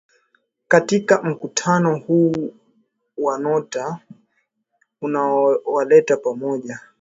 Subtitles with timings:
[0.67, 2.53] katika mkutano huu
[3.17, 3.97] wa nato
[5.01, 6.79] unaowaleta pamoja